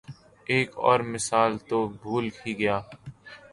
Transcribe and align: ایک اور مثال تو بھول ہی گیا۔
ایک 0.51 0.69
اور 0.85 0.99
مثال 1.13 1.51
تو 1.69 1.77
بھول 2.01 2.25
ہی 2.39 2.51
گیا۔ 2.59 2.77